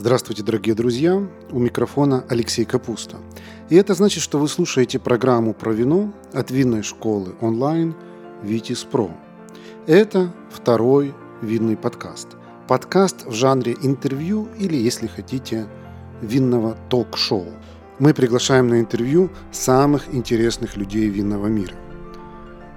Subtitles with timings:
[0.00, 1.20] Здравствуйте, дорогие друзья!
[1.50, 3.16] У микрофона Алексей Капуста.
[3.68, 7.96] И это значит, что вы слушаете программу про вино от винной школы онлайн
[8.44, 9.10] «Витис Про».
[9.88, 12.28] Это второй винный подкаст.
[12.68, 15.66] Подкаст в жанре интервью или, если хотите,
[16.22, 17.48] винного ток-шоу.
[17.98, 21.74] Мы приглашаем на интервью самых интересных людей винного мира.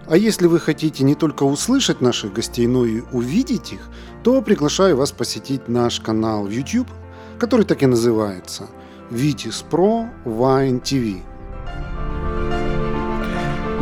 [0.07, 3.89] А если вы хотите не только услышать наших гостей, но и увидеть их,
[4.23, 6.87] то приглашаю вас посетить наш канал в YouTube–
[7.41, 8.67] который так и называется
[9.09, 11.21] Vitis Pro Wine TV.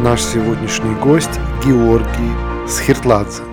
[0.02, 2.32] Наш сегодняшний гость Георгий
[2.70, 3.44] Схиртладзе.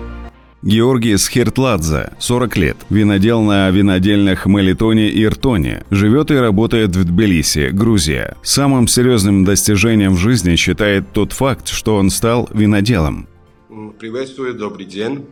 [0.61, 7.71] Георгий Схиртладзе, 40 лет, винодел на винодельных Мелитоне и Иртоне, живет и работает в Тбилиси,
[7.73, 8.37] Грузия.
[8.41, 13.27] Самым серьезным достижением в жизни считает тот факт, что он стал виноделом.
[13.99, 15.25] Приветствую, добрый день.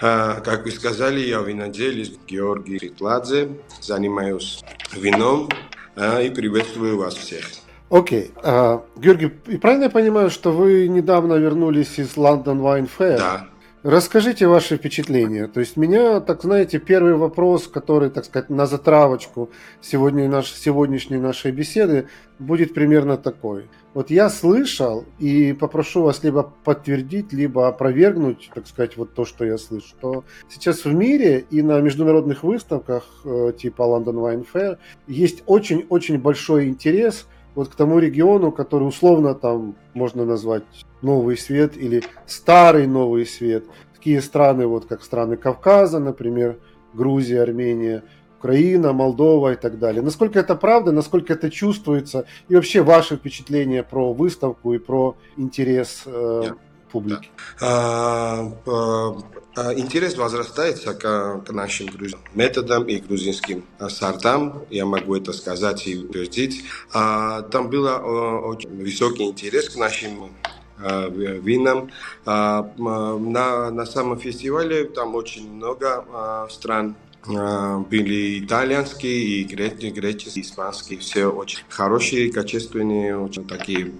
[0.00, 3.48] А, как вы сказали, я виноделец Георгий Ритладзе,
[3.80, 4.62] занимаюсь
[4.94, 5.48] вином
[5.96, 7.44] а, и приветствую вас всех.
[7.88, 8.32] Окей.
[8.34, 8.42] Okay.
[8.42, 13.18] Uh, Георгий, правильно я понимаю, что вы недавно вернулись из London Wine Fair?
[13.18, 13.46] Да.
[13.88, 15.46] Расскажите ваши впечатления.
[15.46, 21.18] То есть меня, так знаете, первый вопрос, который, так сказать, на затравочку сегодня наш, сегодняшней
[21.18, 22.08] нашей беседы
[22.40, 23.68] будет примерно такой.
[23.94, 29.44] Вот я слышал и попрошу вас либо подтвердить, либо опровергнуть, так сказать, вот то, что
[29.44, 34.78] я слышу, что сейчас в мире и на международных выставках э, типа London Wine Fair
[35.06, 40.62] есть очень-очень большой интерес вот к тому региону, который условно там можно назвать
[41.02, 43.64] новый свет или старый новый свет.
[43.94, 46.58] Такие страны, вот как страны Кавказа, например,
[46.92, 48.04] Грузия, Армения,
[48.38, 50.02] Украина, Молдова и так далее.
[50.02, 56.02] Насколько это правда, насколько это чувствуется, и вообще ваши впечатления про выставку и про интерес
[56.04, 56.42] э,
[56.90, 57.30] публики?
[57.60, 61.88] А, а, интерес возрастается к, к нашим
[62.34, 66.64] методам и грузинским сортам, я могу это сказать и утвердить.
[66.92, 70.30] А, там был очень высокий интерес к нашим
[70.78, 71.90] винам.
[72.26, 76.96] А, на, на самом фестивале там очень много а, стран
[77.28, 83.92] а, были итальянские и греческие, испанские, все очень хорошие, качественные, очень такие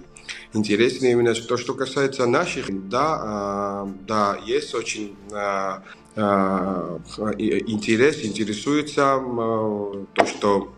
[0.53, 1.13] интересные.
[1.13, 5.15] Именно то, что касается наших, да, да, есть очень
[7.35, 9.21] интерес, интересуется
[10.13, 10.76] то, что а,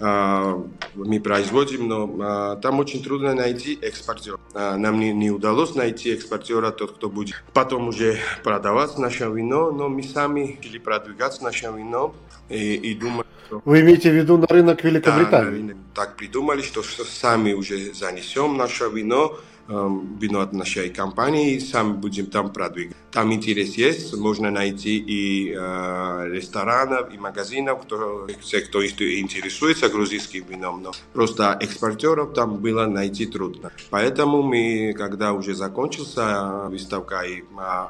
[0.00, 4.38] мы производим, но а, там очень трудно найти экспортера.
[4.54, 9.72] А, нам не, не удалось найти экспортера, тот, кто будет потом уже продавать наше вино,
[9.72, 12.14] но мы сами хотели продвигать наше вино
[12.48, 15.72] и, и думали, вы имеете в виду на рынок Великобритании?
[15.72, 19.38] Да, так придумали, что сами уже занесем наше вино,
[19.68, 22.96] вино от нашей компании, сами будем там продвигать.
[23.10, 30.44] Там интерес есть, можно найти и э, ресторанов, и магазинов, кто, все, кто интересуется грузинским
[30.46, 33.72] вином, но просто экспортеров там было найти трудно.
[33.90, 37.44] Поэтому мы, когда уже закончился выставка, и, э,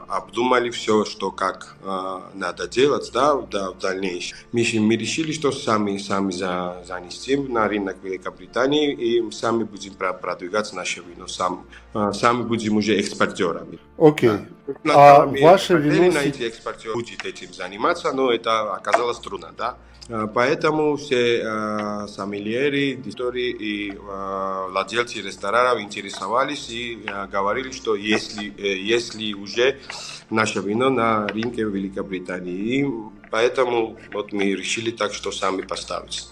[0.09, 4.39] обдумали все, что как э, надо делать да, да, в дальнейшем.
[4.53, 10.73] Мы, мы решили, что сами, сами за, занесем на рынок Великобритании и сами будем продвигать
[10.73, 11.68] наше вино сам а,
[12.13, 13.79] сами будем уже экспортерами.
[13.97, 14.31] Окей.
[14.31, 14.47] Okay.
[14.85, 15.23] Да.
[15.23, 16.13] А ваше вино...
[16.13, 19.77] найти экспортер будет этим заниматься, но это оказалось трудно, да.
[20.11, 27.95] А, поэтому все э, сомельеры, дистории и э, владельцы ресторанов интересовались и э, говорили, что
[27.95, 29.79] если, э, если уже
[30.31, 32.55] наше вино на рынке Великобритании.
[32.55, 32.87] И
[33.31, 36.29] поэтому вот мы решили так, что сами поставить.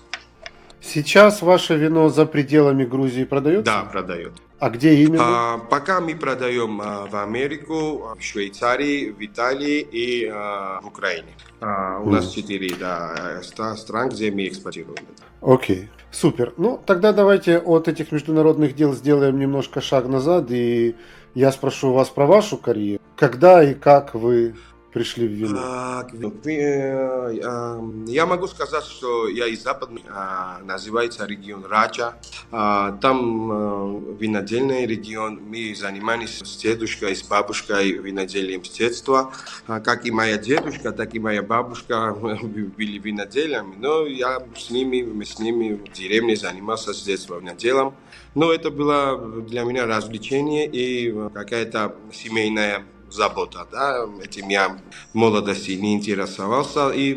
[0.87, 3.65] Сейчас ваше вино за пределами Грузии продается?
[3.65, 4.33] Да, продает.
[4.61, 5.55] А где именно?
[5.55, 11.29] А, пока мы продаем а, в Америку, в Швейцарии, в Италии и а, в Украине.
[11.61, 12.13] А, у mm.
[12.13, 14.97] нас четыре да, стран, где мы экспортируем.
[15.43, 15.89] Окей, okay.
[16.13, 16.55] супер.
[16.57, 20.95] Ну, тогда давайте от этих международных дел сделаем немножко шаг назад, и
[21.35, 23.03] я спрошу вас про вашу карьеру.
[23.17, 24.55] Когда и как вы
[24.97, 25.61] пришли в вино?
[25.63, 26.07] А,
[26.47, 32.15] э, я могу сказать, что я из западной, а, называется регион Раджа.
[32.51, 35.39] А, там э, винодельный регион.
[35.47, 39.35] Мы занимались с дедушкой, с бабушкой виноделием с детства.
[39.67, 42.17] Как и моя дедушка, так и моя бабушка
[42.79, 43.75] были виноделями.
[43.77, 47.95] Но я с ними, мы с ними в деревне занимался с детства виноделом.
[48.35, 55.73] Но это было для меня развлечение и какая-то семейная забота, да, этим я в молодости
[55.73, 57.15] не интересовался, и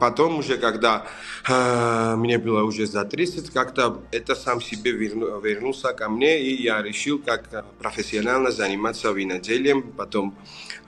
[0.00, 1.06] потом уже, когда
[1.48, 6.62] э, мне было уже за 30, как-то это сам себе верну, вернулся ко мне, и
[6.62, 10.34] я решил, как профессионально заниматься виноделием, потом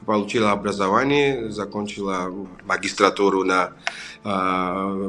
[0.06, 2.32] получила образование, закончила
[2.64, 3.72] магистратуру на
[4.24, 4.28] э,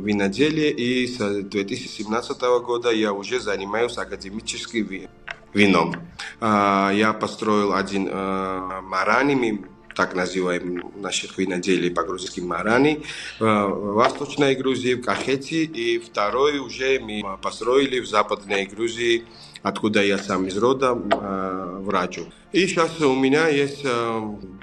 [0.03, 5.09] виноделие, и с 2017 года я уже занимаюсь академическим
[5.53, 5.95] вином.
[6.39, 9.65] А, я построил один а, марани, мы
[9.95, 13.03] так называем наших виноделий по-грузински марани,
[13.39, 19.23] в Восточной Грузии, в Кахете, и второй уже мы построили в Западной Грузии,
[19.61, 22.09] откуда я сам из рода, в.
[22.53, 23.85] И сейчас у меня есть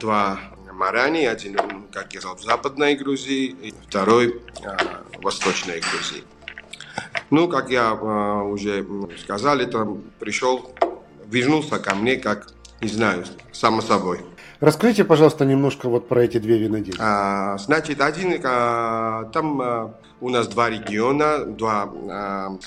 [0.00, 0.40] два
[0.72, 1.56] марани, один,
[1.92, 4.40] как я сказал, в Западной Грузии, и второй
[5.16, 6.24] в Восточной Грузии.
[7.30, 8.84] Ну, как я э, уже
[9.22, 9.86] сказал, это
[10.18, 10.72] пришел,
[11.26, 12.48] вернулся ко мне, как,
[12.80, 14.20] не знаю, само собой.
[14.58, 16.98] Расскажите, пожалуйста, немножко вот про эти две винодельни.
[17.00, 22.58] А, значит, один, а, там а, у нас два региона, два а,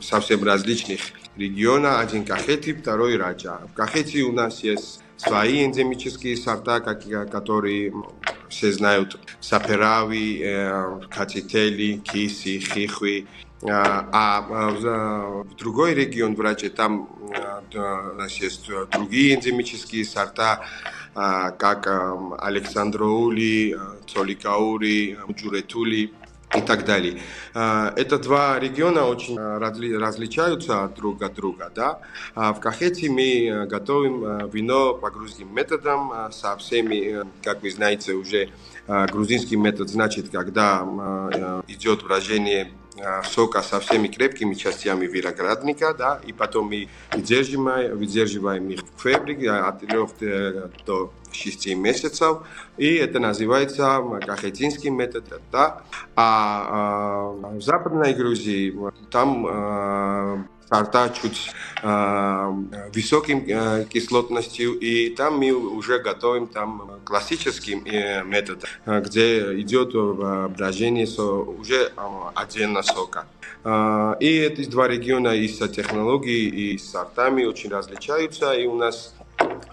[0.00, 1.00] совсем различных
[1.36, 2.00] региона.
[2.00, 3.60] Один Кахети, второй Раджа.
[3.70, 7.92] В Кахети у нас есть свои эндемические сорта, которые
[8.48, 9.18] все знают.
[9.40, 13.26] Саперави, э, Катители, Киси, Хихви.
[13.62, 17.08] А, а в другой регион, врачи, там
[17.74, 20.60] у нас есть другие эндемические сорта,
[21.14, 21.86] как
[22.38, 26.12] Александраули, Цоликаури, Джуретули
[26.54, 27.20] и так далее.
[27.54, 31.72] Это два региона очень различаются друг от друга.
[31.74, 32.00] Да?
[32.34, 38.50] В Кахете мы готовим вино по грузинским методам со всеми, как вы знаете, уже
[38.86, 40.82] грузинский метод значит, когда
[41.66, 42.70] идет брожение
[43.24, 49.50] сока со всеми крепкими частями виноградника, да, и потом мы выдерживаем, выдерживаем их в фабрике
[49.50, 49.98] от 3
[50.86, 52.38] до 6 месяцев,
[52.76, 55.82] и это называется кахетинский метод, да.
[56.14, 58.74] А, а в Западной Грузии
[59.10, 61.50] там а, сорта чуть
[61.82, 62.52] э,
[62.94, 69.94] высоким э, кислотностью, и там мы уже готовим там классический э, метод, где идет
[70.56, 72.00] брожение со, уже э,
[72.34, 73.26] отдельно сока.
[73.64, 78.76] Э, и эти два региона и с технологией, и с сортами очень различаются, и у
[78.76, 79.15] нас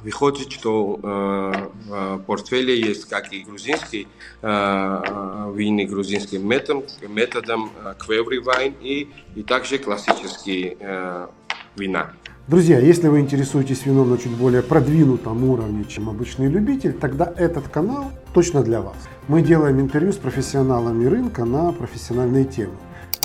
[0.01, 4.07] выходит, что э, в портфеле есть как и грузинский
[4.41, 11.27] э, вины грузинским методом, методом квеври вайн и, и также классические э,
[11.75, 12.13] вина.
[12.45, 17.69] Друзья, если вы интересуетесь вином на чуть более продвинутом уровне, чем обычный любитель, тогда этот
[17.69, 18.97] канал точно для вас.
[19.29, 22.73] Мы делаем интервью с профессионалами рынка на профессиональные темы.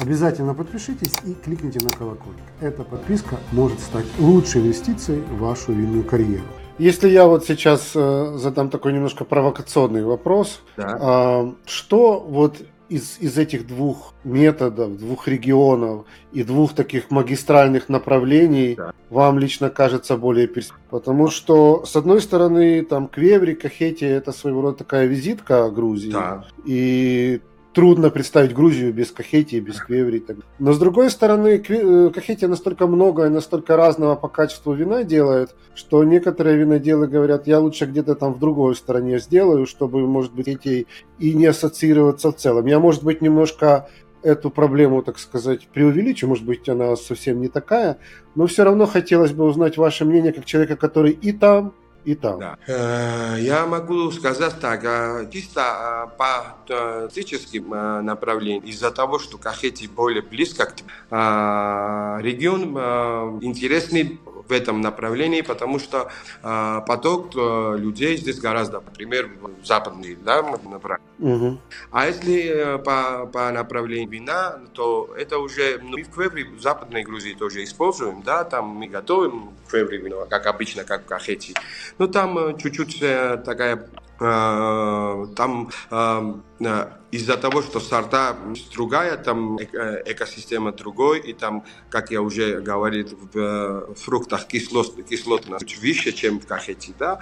[0.00, 2.44] Обязательно подпишитесь и кликните на колокольчик.
[2.60, 6.44] Эта подписка может стать лучшей инвестицией в вашу винную карьеру.
[6.78, 10.98] Если я вот сейчас э, задам такой немножко провокационный вопрос, да.
[11.00, 18.76] э, что вот из, из этих двух методов, двух регионов и двух таких магистральных направлений
[18.76, 18.92] да.
[19.10, 20.88] вам лично кажется более перспективным?
[20.90, 26.12] Потому что, с одной стороны, там Квеври, Кахети– это своего рода такая визитка Грузии.
[26.12, 26.44] Да.
[26.64, 27.40] И
[27.78, 30.20] трудно представить Грузию без Кахетии, без Квеври.
[30.58, 35.54] Но с другой стороны, э, Кахетия настолько много и настолько разного по качеству вина делает,
[35.76, 40.48] что некоторые виноделы говорят, я лучше где-то там в другой стороне сделаю, чтобы, может быть,
[40.48, 40.88] эти
[41.20, 42.66] и не ассоциироваться в целом.
[42.66, 43.88] Я, может быть, немножко
[44.24, 47.98] эту проблему, так сказать, преувеличу, может быть, она совсем не такая,
[48.34, 51.74] но все равно хотелось бы узнать ваше мнение как человека, который и там,
[52.04, 52.40] и там.
[52.40, 52.56] Да.
[52.66, 57.70] Э, я могу сказать так, э, чисто э, по туристическим
[58.04, 60.74] направлениям, из-за того, что Кахети более близко к
[62.22, 62.76] регион
[63.42, 66.10] интересный в этом направлении, потому что
[66.42, 69.30] э, поток людей здесь гораздо, например,
[69.64, 71.08] западный да, направление.
[71.18, 71.58] Угу.
[71.90, 77.02] А если э, по, по направлению вина, то это уже ну, в Квеври, в Западной
[77.02, 81.54] Грузии тоже используем, да, там мы готовим Квеври вино, как обычно, как в Кахете.
[81.98, 83.88] Но там э, чуть-чуть э, такая
[84.18, 88.36] там э, из-за того, что сорта
[88.74, 95.78] другая, там э, экосистема другой, и там, как я уже говорил, в фруктах кислот, кислотность
[95.80, 97.20] выше, чем в кахете, да,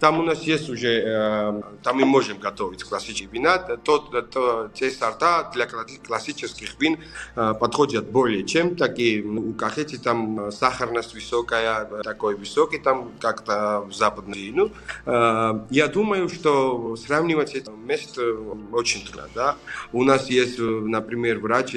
[0.00, 3.58] там у нас есть уже, э, там мы можем готовить классические вина.
[3.58, 6.98] То, то, те сорта для классических вин
[7.34, 9.22] э, подходят более чем такие.
[9.22, 14.52] У кахети там сахарность высокая, такой высокий там как-то в западной.
[14.54, 14.70] Ну,
[15.06, 18.34] э, я думаю, что сравнивать это место
[18.72, 19.28] очень трудно.
[19.34, 19.56] Да?
[19.92, 21.74] У нас есть, например, врач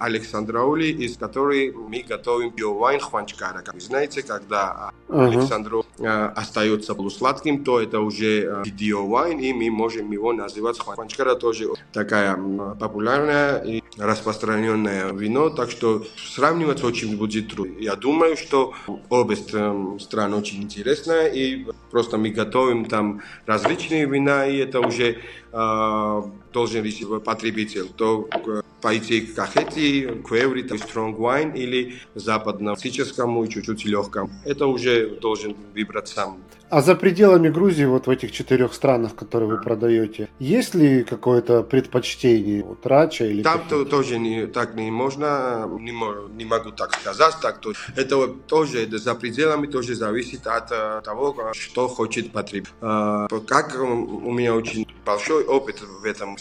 [0.00, 3.62] Александр Аули, из которой мы готовим биовайн хванчкара.
[3.62, 5.28] Как вы знаете, когда uh-huh.
[5.28, 5.84] Александр
[6.34, 12.36] остается полусладким, то это уже биовайн, и мы можем его называть хванчкара, тоже такая
[12.78, 17.78] популярная и распространенное вино, так что сравнивать очень будет трудно.
[17.78, 18.74] Я думаю, что
[19.08, 25.18] обе страны очень интересные, и просто мы готовим там различные вина, и это уже
[25.52, 27.88] э, должен решить потребитель.
[27.96, 28.28] То
[28.80, 34.30] пойти к кахети, квеври, strong wine или западно-классическому и чуть-чуть легкому.
[34.44, 36.38] Это уже должен выбрать сам.
[36.70, 41.64] А за пределами Грузии, вот в этих четырех странах, которые вы продаете, есть ли какое-то
[41.64, 45.92] предпочтение вот, рача или Там то, тоже не, так не можно, не,
[46.36, 47.34] не могу так сказать.
[47.42, 52.72] Так, то, это тоже за пределами тоже зависит от uh, того, что хочет потребитель.
[52.80, 56.36] Uh, как у меня очень большой опыт в этом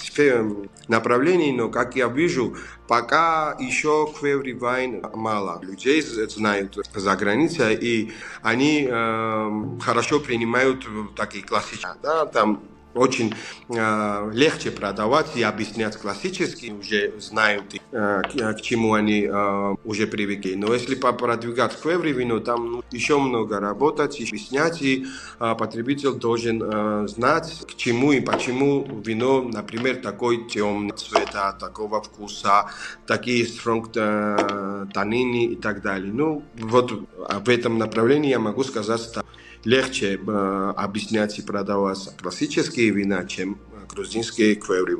[0.88, 2.56] направлении, но как я вижу,
[2.90, 11.46] пока еще Квеври Вайн мало людей знают за границей, и они э, хорошо принимают такие
[11.46, 13.34] классические, да, там очень
[13.70, 20.08] э, легче продавать и объяснять классически, уже знают, э, к, к чему они э, уже
[20.08, 20.56] привыкли.
[20.56, 25.06] Но если продвигать квеври вино, там ну, еще много работать, объяснять, и
[25.40, 32.02] э, потребитель должен э, знать, к чему и почему вино, например, такой темный цвета, такого
[32.02, 32.66] вкуса,
[33.06, 36.12] такие strong э, танины и так далее.
[36.12, 39.24] Ну, вот в этом направлении я могу сказать, что
[39.64, 43.58] легче э, объяснять и продавать классические вина, чем
[43.90, 44.96] грузинские квеври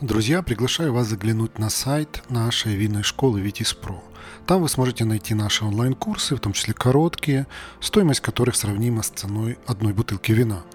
[0.00, 4.02] Друзья, приглашаю вас заглянуть на сайт нашей винной школы Витис Про.
[4.46, 7.46] Там вы сможете найти наши онлайн-курсы, в том числе короткие,
[7.80, 10.64] стоимость которых сравнима с ценой одной бутылки вина–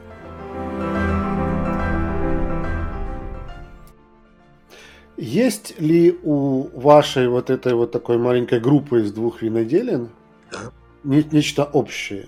[5.31, 10.09] Есть ли у вашей вот этой вот такой маленькой группы из двух виноделин
[10.51, 10.73] да.
[11.05, 12.27] нечто общее?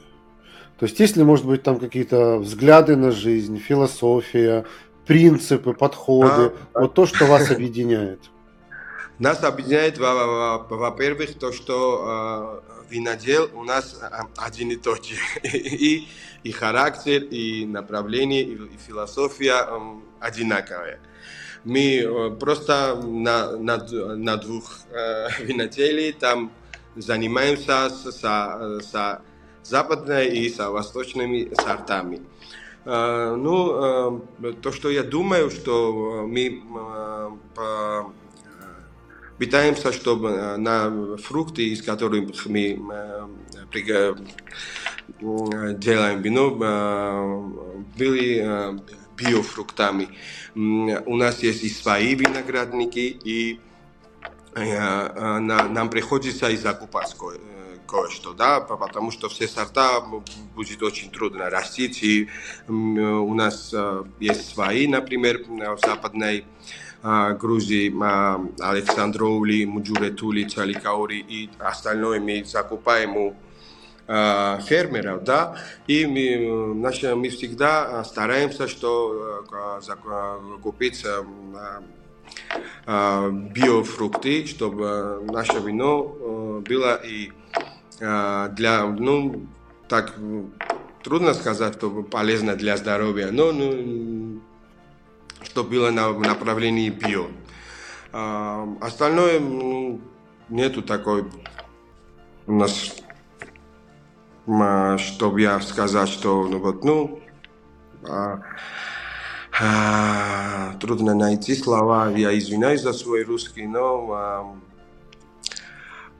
[0.80, 4.66] То есть есть ли, может быть, там какие-то взгляды на жизнь, философия,
[5.06, 8.22] принципы, подходы, да, вот то, что вас объединяет?
[9.20, 14.00] Нас объединяет, во-первых, то, что э, винодел у нас
[14.38, 15.16] один и тот же.
[15.44, 16.08] И,
[16.44, 19.68] и характер, и направление, и, и философия
[20.22, 21.00] одинаковые.
[21.00, 21.13] Мы э,
[22.40, 26.52] просто на, на, на двух э, виноделий там
[26.96, 29.22] занимаемся с, с, с
[29.64, 32.22] западной и с восточными сортами.
[32.86, 36.62] Э, ну, э, то, что я думаю, что мы
[37.58, 38.04] э,
[39.38, 42.80] пытаемся, чтобы на фрукты, из которых мы
[45.76, 46.50] делаем вино,
[47.98, 48.80] были
[49.18, 50.10] биофруктами.
[50.56, 53.60] У нас есть и свои виноградники, и
[54.56, 60.02] э, э, нам приходится и закупать э, кое-что, да, потому что все сорта
[60.56, 62.30] будет очень трудно растить, и
[62.68, 63.74] у нас
[64.20, 66.46] есть свои, например, в западной
[67.04, 67.94] Грузии,
[68.64, 73.36] Александроули, Муджуретули, Чаликаури и остальное мы закупаем у
[74.06, 75.56] фермеров, да,
[75.88, 81.06] и мы, наши, мы всегда стараемся, что э, купить
[82.86, 87.32] биофрукты, чтобы наше вино было и
[88.00, 89.48] для, ну,
[89.88, 90.16] так
[91.04, 94.42] трудно сказать, что полезно для здоровья, но ну,
[95.44, 97.28] что было на направлении био.
[98.82, 100.00] Остальное
[100.50, 101.26] нету такой
[102.48, 102.96] у нас
[104.46, 107.20] чтобы я сказать, что ну вот, ну,
[108.08, 108.42] а,
[109.62, 114.56] а, трудно найти слова, я извиняюсь за свой русский, но а,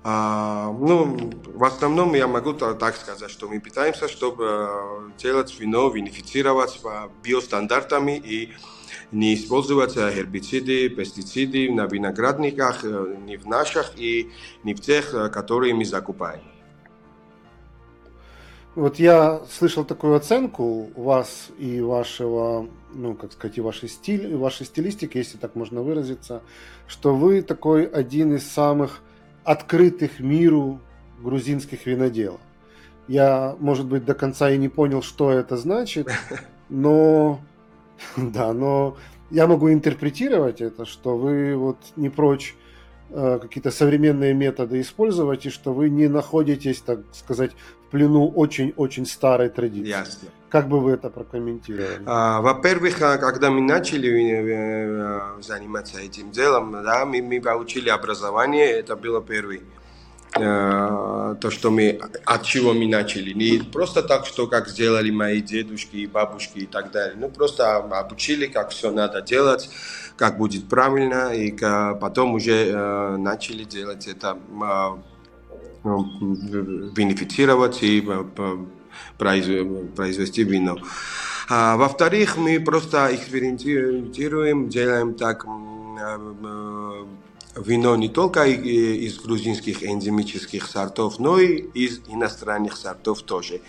[0.04, 6.80] а, ну, в основном я могу так сказать, что мы пытаемся, чтобы делать вино, винифицировать
[6.82, 8.54] по биостандартами и
[9.12, 14.32] не использовать гербициды, пестициды на виноградниках, не в наших и
[14.64, 16.53] не в тех, которые мы закупаем.
[18.76, 24.36] Вот я слышал такую оценку вас и вашего, ну, как сказать, и вашей стиль, и
[24.36, 26.42] вашей стилистики, если так можно выразиться,
[26.88, 29.02] что вы такой один из самых
[29.44, 30.80] открытых миру
[31.22, 32.42] грузинских виноделов.
[33.08, 36.08] Я, может быть, до конца и не понял, что это значит,
[36.70, 37.40] но
[38.18, 38.98] да, но
[39.30, 42.56] я могу интерпретировать это, что вы вот не прочь
[43.14, 47.52] какие-то современные методы использовать, и что вы не находитесь, так сказать,
[47.88, 49.90] в плену очень-очень старой традиции.
[49.90, 50.30] Ясно.
[50.50, 52.02] Как бы вы это прокомментировали?
[52.06, 58.72] А, во-первых, а, когда мы начали э, заниматься этим делом, да, мы, мы получили образование,
[58.72, 59.83] это было первый Э,
[60.34, 63.34] то, что мы, от чего мы начали.
[63.34, 67.16] Не просто так, что как сделали мои дедушки и бабушки и так далее.
[67.18, 69.70] Ну, просто обучили, как все надо делать,
[70.18, 75.98] как будет правильно, и потом уже э, начали делать это, э,
[76.96, 78.04] бенефицировать и
[79.18, 80.78] произвести вино.
[81.50, 85.46] А, во-вторых, мы просто экспериментируем, делаем так
[87.56, 93.62] вино не только из грузинских эндемических сортов, но и из иностранных сортов тоже.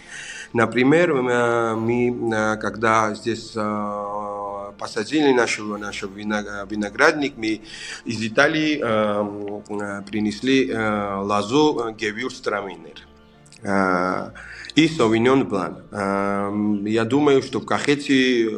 [0.54, 7.60] Например, э, мы, э, когда здесь э, посадили наш, наш виноградник, мы
[8.04, 8.78] из Италии
[10.02, 13.06] принесли лозу Гевюрстраминер
[14.74, 16.86] и Совиньон Блан.
[16.86, 18.50] Я думаю, что в Кахете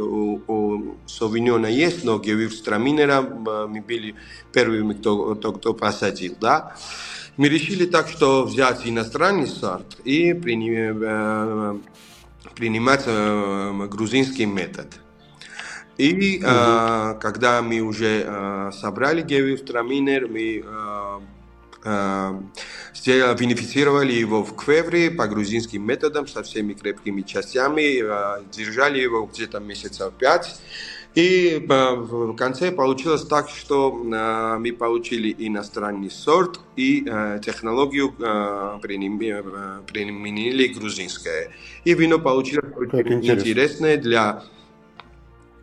[1.07, 4.15] Совиньона есть, но Гевюрстраминера мы были
[4.53, 6.37] первыми, кто, кто, кто посадил.
[6.41, 6.77] Да?
[7.37, 10.33] Мы решили так, что взять иностранный сорт и
[12.55, 13.05] принимать
[13.91, 14.87] грузинский метод.
[15.99, 16.47] И угу.
[16.47, 21.21] э, когда мы уже э, собрали гевюрстраминер, мы э,
[21.87, 29.27] э, бенефицировали его в квевре по грузинским методам со всеми крепкими частями, э, держали его
[29.27, 30.57] где-то месяцев пять.
[31.15, 37.03] И э, в конце получилось так, что э, мы получили иностранный сорт и
[37.43, 38.13] технологию
[38.83, 41.53] применили грузинское.
[41.85, 44.45] И вино получилось очень интересное для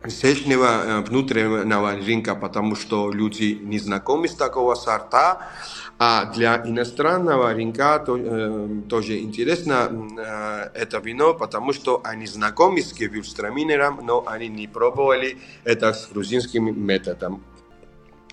[0.04, 5.50] здешнего внутреннего рынка, потому что люди не знакомы с такого сорта,
[5.98, 12.82] а для иностранного рынка то, э, тоже интересно э, это вино, потому что они знакомы
[12.82, 17.44] с гевюрстраминером, но они не пробовали это с грузинским методом.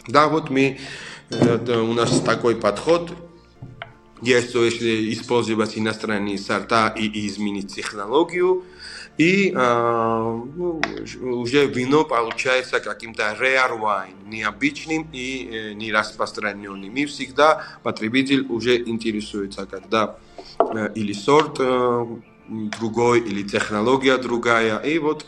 [0.08, 0.80] Да, вот мы,
[1.30, 3.12] это, у нас такой подход,
[4.22, 8.64] если использовать иностранные сорта и изменить технологию,
[9.22, 10.82] и ну,
[11.22, 16.96] уже вино получается каким-то wine, необычным и э, не распространенным.
[16.96, 20.16] И всегда потребитель уже интересуется, когда
[20.60, 22.06] э, или сорт э,
[22.80, 24.78] другой, или технология другая.
[24.80, 25.26] И вот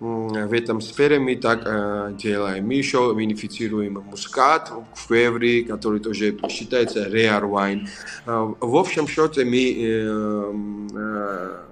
[0.00, 2.66] в этом сфере мы так э, делаем.
[2.66, 7.86] Мы еще бенефицируем мускат в февре, который тоже считается wine.
[8.26, 10.52] Э, в общем счете мы э,
[10.96, 11.71] э,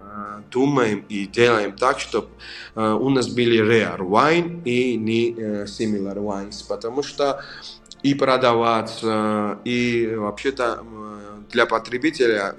[0.50, 2.28] думаем и делаем так, чтобы
[2.74, 5.32] у нас были rare wine и не
[5.64, 7.42] similar wines, потому что
[8.02, 10.84] и продаваться, и вообще-то
[11.50, 12.54] для потребителя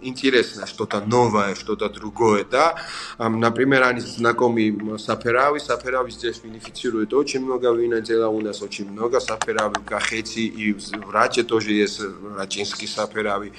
[0.00, 2.76] интересно что-то новое, что-то другое, да.
[3.18, 9.18] Например, они знакомы с Аперави, Саперави здесь бенефицирует очень много винодела, у нас очень много
[9.18, 12.00] Саперави в Кахете и в Раче тоже есть
[12.36, 13.52] рачинский Саперави.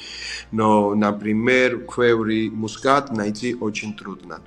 [0.52, 4.40] Но, например, Квеври Мускат найти очень трудно.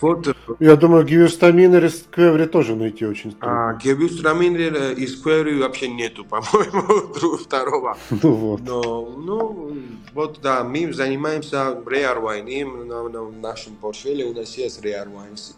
[0.00, 0.36] Вот.
[0.60, 3.70] Я думаю, гевюрстаминер из Квеври тоже найти очень трудно.
[3.70, 7.96] А, гевюрстаминер из Квеври вообще нету, по-моему, второго.
[8.22, 8.60] Ну вот.
[8.60, 8.82] Но,
[9.16, 9.76] ну,
[10.12, 15.54] вот да, мы занимаемся wine, на, на нашем портфеле у нас есть wines.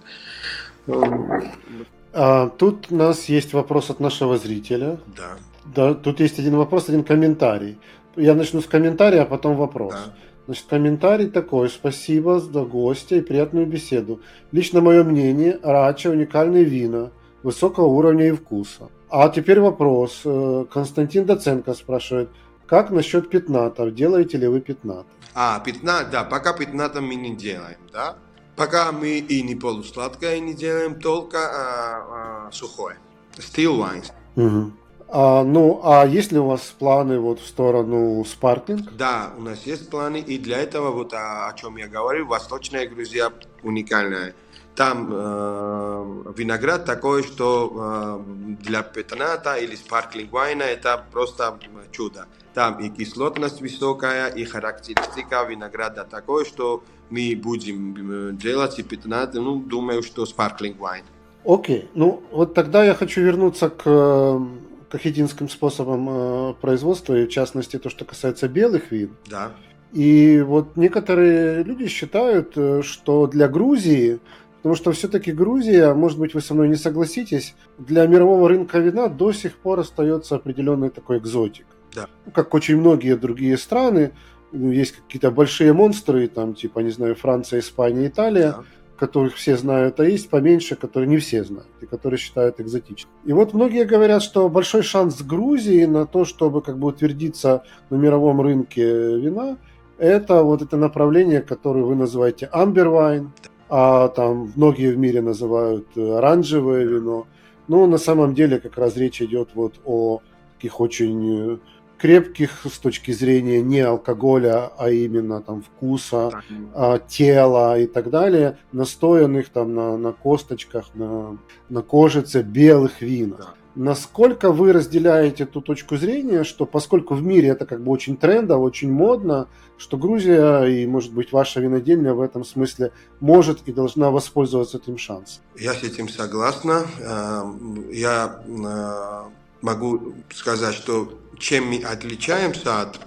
[2.13, 4.99] А, тут у нас есть вопрос от нашего зрителя.
[5.17, 5.37] Да.
[5.75, 7.79] Да, тут есть один вопрос, один комментарий.
[8.15, 9.93] Я начну с комментария, а потом вопрос.
[9.93, 10.15] Да.
[10.47, 11.69] Значит, комментарий такой.
[11.69, 14.21] Спасибо за гостя и приятную беседу.
[14.53, 17.11] Лично мое мнение, Рача уникальные вина
[17.43, 18.89] высокого уровня и вкуса.
[19.09, 20.23] А теперь вопрос.
[20.25, 22.29] Э, Константин Доценко спрашивает,
[22.67, 23.95] как насчет пятнатов?
[23.95, 25.07] Делаете ли вы пятнат?
[25.35, 28.17] А, пятнат, да, пока пятната мы не делаем, да?
[28.57, 32.97] Пока мы и не полусладкое не делаем, только а, а, сухое.
[33.37, 34.13] Still wines.
[34.35, 34.73] Угу.
[35.09, 38.93] А, ну, а есть ли у вас планы вот в сторону спарклинг?
[38.97, 42.89] Да, у нас есть планы, и для этого, вот о, о чем я говорил, Восточная
[42.89, 43.31] Грузия
[43.63, 44.35] уникальная.
[44.75, 51.59] Там э, виноград такой, что э, для петната или спарклинг вайна это просто
[51.93, 52.27] чудо.
[52.53, 59.33] Там и кислотность высокая, и характеристика винограда такой, что мы будем э, делать и петнат,
[59.35, 61.05] ну, думаю, что спарклинг вайн.
[61.47, 64.41] Окей, ну вот тогда я хочу вернуться к
[64.89, 69.17] кахетинским способом э, производства, и в частности то, что касается белых вин.
[69.29, 69.53] Да.
[69.93, 74.21] И вот некоторые люди считают, э, что для Грузии,
[74.57, 79.09] потому что все-таки Грузия, может быть, вы со мной не согласитесь, для мирового рынка вина
[79.09, 81.67] до сих пор остается определенный такой экзотик.
[81.95, 82.09] Да.
[82.25, 84.13] Ну, как очень многие другие страны,
[84.53, 88.65] ну, есть какие-то большие монстры, там, типа, не знаю, Франция, Испания, Италия, да.
[88.97, 93.15] Которых все знают, а есть поменьше, которые не все знают, и которые считают экзотичными.
[93.25, 97.97] И вот многие говорят, что большой шанс Грузии на то, чтобы как бы утвердиться на
[97.97, 99.59] мировом рынке вина,
[99.99, 103.33] это вот это направление, которое вы называете амбервайн,
[103.69, 107.27] а там многие в мире называют оранжевое вино.
[107.69, 110.21] Но на самом деле как раз речь идет вот о
[110.55, 111.61] таких очень
[111.99, 116.45] крепких с точки зрения не алкоголя, а именно там вкуса, так.
[116.75, 123.39] а, тела и так далее, настоянных там на, на косточках, на, на кожице белых винах.
[123.39, 123.55] Да.
[123.77, 128.63] Насколько вы разделяете ту точку зрения, что поскольку в мире это как бы очень трендово,
[128.63, 134.11] очень модно, что Грузия и, может быть, ваша винодельня в этом смысле может и должна
[134.11, 135.43] воспользоваться этим шансом?
[135.59, 136.87] Я с этим согласна.
[137.01, 139.31] Эм, я э,
[139.63, 143.03] могу сказать, что чем мы отличаемся от э,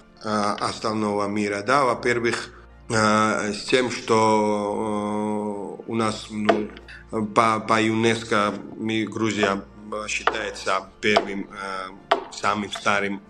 [0.60, 2.50] остального мира, да, во-первых,
[2.90, 6.70] э, с тем, что у нас ну,
[7.12, 9.64] по, по ЮНЕСКО мы, Грузия
[10.08, 11.90] считается первым, э,
[12.32, 13.22] самым старым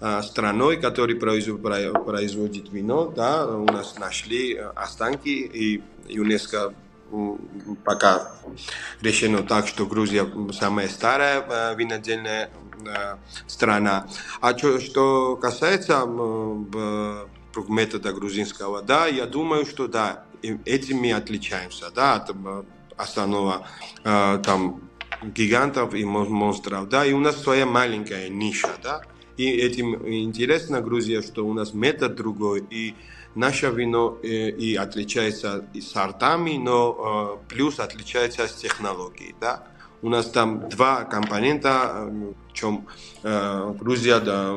[0.00, 3.12] э, страной, который производит вино.
[3.14, 6.74] Да, у нас нашли э, останки, и ЮНЕСКО
[7.84, 8.32] пока
[9.00, 12.50] решено так, что Грузия самая старая винодельная
[13.46, 14.06] страна.
[14.40, 16.06] А что, что касается
[17.68, 20.24] метода грузинского, да, я думаю, что да,
[20.64, 22.30] этим мы отличаемся, да, от
[22.96, 23.66] основного
[24.02, 24.82] там
[25.22, 29.02] гигантов и монстров, да, и у нас своя маленькая ниша, да,
[29.36, 32.94] и этим интересно Грузия, что у нас метод другой, и
[33.34, 39.64] наше вино и, отличается и сортами, но плюс отличается с технологией, да.
[40.02, 42.86] У нас там два компонента, э, в чем
[43.22, 44.56] э, Грузия да,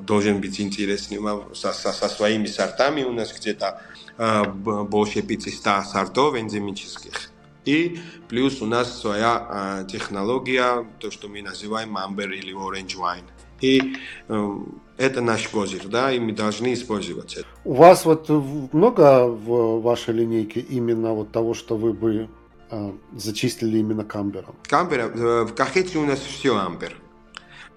[0.00, 3.04] должен быть интересным со, со, со своими сортами.
[3.04, 3.80] У нас где-то
[4.18, 7.30] э, больше 500 сортов эндемических.
[7.64, 13.28] И плюс у нас своя э, технология, то, что мы называем amber или orange wine.
[13.60, 13.96] И
[14.28, 14.58] э,
[15.00, 17.46] это наш козырь, да, и мы должны использовать это.
[17.64, 22.28] У вас вот много в вашей линейке именно вот того, что вы бы
[22.70, 24.54] э, зачислили именно камбером?
[24.68, 26.94] Камбера, э, в Кахете у нас все амбер.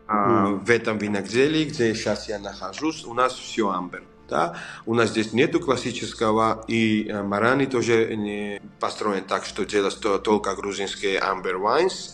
[0.07, 0.65] Mm.
[0.65, 4.03] В этом виногделе, где сейчас я нахожусь, у нас все амбер.
[4.29, 4.57] Да?
[4.85, 10.55] У нас здесь нету классического, и э, Марани тоже не построен так, что делать только
[10.55, 12.11] грузинские Amber Wines.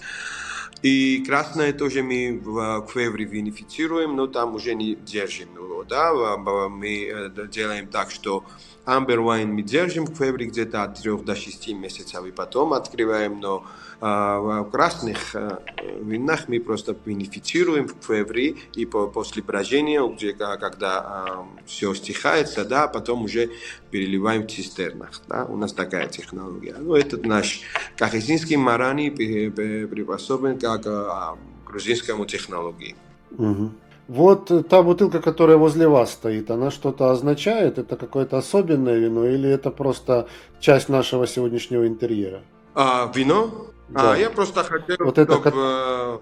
[0.82, 5.50] И красное тоже мы в Квевре винифицируем, но там уже не держим.
[5.90, 6.14] Да?
[6.14, 8.46] Мы э, делаем так, что
[8.86, 13.40] Amber Wine мы держим в Квевре где-то от 3 до 6 месяцев, и потом открываем,
[13.40, 13.66] но
[14.02, 15.58] а в красных э,
[16.02, 22.88] винах мы просто бенефицируем в февре и после брожения, где, когда а, все стихается, да,
[22.88, 23.50] потом уже
[23.92, 25.22] переливаем в цистернах.
[25.28, 26.76] Да, у нас такая технология.
[26.80, 27.60] Ну, этот наш
[27.98, 32.96] кахезинский марани приспособлен как а, грузинскому технологии.
[33.32, 33.72] Угу.
[34.10, 37.78] Вот та бутылка, которая возле вас стоит, она что-то означает?
[37.78, 40.28] Это какое-то особенное вино или это просто
[40.60, 42.42] часть нашего сегодняшнего интерьера?
[42.74, 43.68] А, вино?
[43.88, 44.14] Да.
[44.14, 46.22] А, я просто хотел, вот это чтобы как...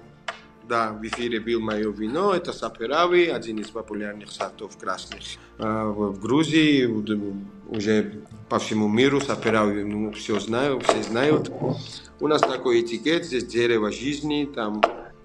[0.68, 2.34] да, в эфире был мое вино.
[2.34, 5.22] Это Саперави, один из популярных сортов красных
[5.58, 6.86] а, в Грузии.
[7.70, 11.50] Уже по всему миру Саперави ну, все знаю, все знают.
[12.20, 14.82] У нас такой этикет, здесь дерево жизни, там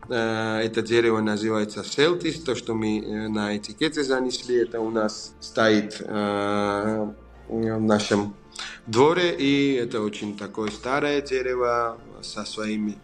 [0.09, 6.01] это дерево называется селтис, то, что мы э, на этикете занесли, это у нас стоит
[6.01, 7.15] в
[7.49, 8.35] нашем
[8.87, 12.97] дворе, и это очень такое старое дерево, со своими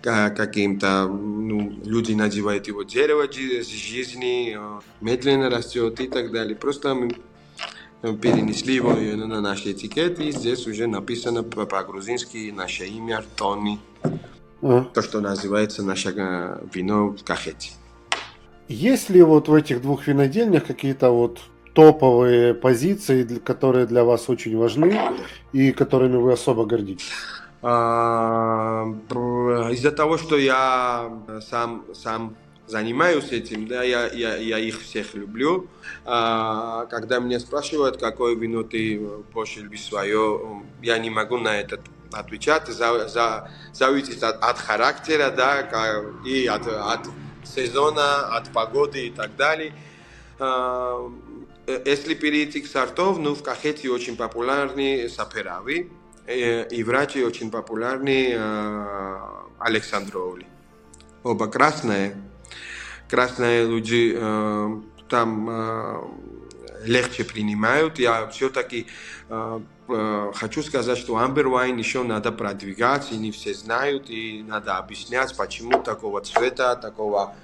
[0.00, 6.56] каким-то, ну, люди надевают его дерево жизни, э, медленно растет и так далее.
[6.56, 7.10] Просто мы
[8.02, 13.80] перенесли его на наши этикеты, и здесь уже написано по-грузински наше имя Тони,
[14.62, 14.84] а.
[14.92, 17.70] то, что называется наше э, вино в кахете.
[18.68, 21.40] Есть ли вот в этих двух винодельнях какие-то вот
[21.74, 25.00] топовые позиции, которые для вас очень важны
[25.52, 27.10] и которыми вы особо гордитесь?
[27.62, 28.84] А,
[29.72, 35.68] из-за того, что я сам, сам занимаюсь этим, да, я, я, я их всех люблю.
[36.04, 39.00] А, когда меня спрашивают, какое вино ты
[39.32, 41.80] больше любишь свое, я не могу на это
[42.12, 45.60] отвечать, за, за, зависит от, от характера, да,
[46.24, 47.08] и от, от
[47.44, 49.72] сезона, от погоды и так далее.
[50.38, 51.10] А,
[51.66, 55.90] если перейти к сортов, ну, в Кахете очень популярны саперавы,
[56.26, 58.38] и в Раче очень популярны
[59.58, 60.46] Александровли.
[61.22, 62.16] Оба красные.
[63.08, 64.14] Красные люди
[65.08, 65.48] там
[66.84, 67.98] легче принимают.
[67.98, 68.86] Я все-таки
[69.28, 69.60] э, э,
[70.34, 75.36] хочу сказать, что Amber Wine еще надо продвигать, и не все знают, и надо объяснять,
[75.36, 77.34] почему такого цвета, такого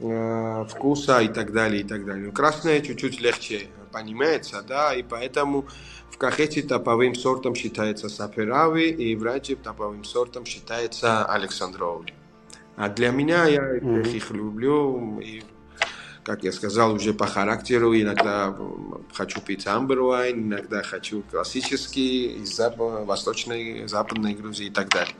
[0.00, 2.26] э, вкуса и так далее, и так далее.
[2.26, 5.66] Но красное чуть-чуть легче понимается, да, и поэтому
[6.10, 12.14] в Кахете топовым сортом считается Саперави, и в Раджи топовым сортом считается Александровли.
[12.76, 14.16] А для меня я mm-hmm.
[14.16, 15.42] их люблю, и
[16.24, 17.94] как я сказал, уже по характеру.
[17.94, 18.56] Иногда
[19.12, 25.14] хочу пить амбервайн, иногда хочу классический из Запад, Восточной, Западной Грузии и так далее.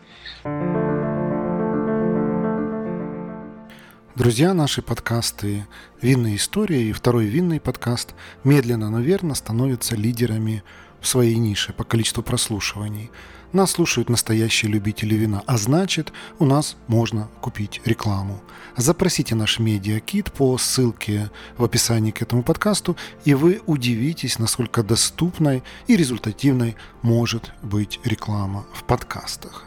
[4.15, 5.67] Друзья, наши подкасты
[6.03, 10.62] «Винная история» и второй винный подкаст медленно, но верно становятся лидерами
[11.03, 13.11] в своей нише по количеству прослушиваний–
[13.53, 18.41] нас слушают настоящие любители вина, а значит, у нас можно купить рекламу.
[18.79, 25.62] Запросите наш медиакит по ссылке в описании к этому подкасту, и вы удивитесь, насколько доступной
[25.87, 29.67] и результативной может быть реклама в подкастах.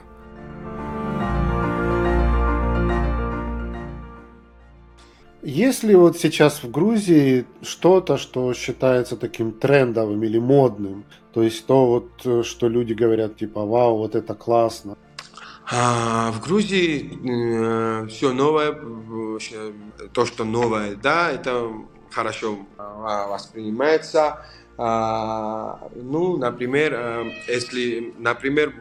[5.43, 11.05] Есть ли вот сейчас в Грузии что-то, что считается таким трендовым или модным?
[11.35, 14.97] То есть то вот, э, что люди говорят, типа, вау, вот это классно.
[15.69, 18.71] А, в Грузии э, все новое,
[20.13, 21.73] то, что новое, да, это
[22.09, 24.45] хорошо а, воспринимается.
[24.77, 28.73] А, ну, например, э, если, например,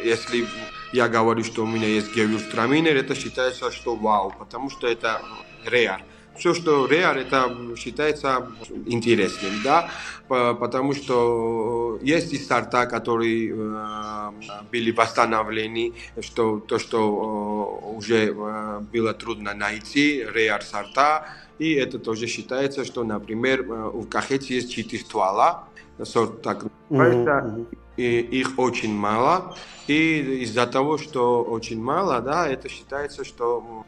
[0.00, 0.46] если
[0.92, 5.20] я говорю, что у меня есть гевюрстраминер, это считается, что вау, потому что это
[5.66, 6.04] реар.
[6.36, 8.48] Все, что реар, это считается
[8.86, 9.88] интересным, да,
[10.28, 14.30] потому что есть и сорта, которые э,
[14.70, 21.26] были восстановлены, что то, что э, уже э, было трудно найти, реар сорта,
[21.58, 25.68] и это тоже считается, что, например, у Кахете есть четыре ствола,
[26.02, 27.66] сорт так называется,
[27.96, 33.84] и их очень мало, и из-за того, что очень мало, да, это считается, что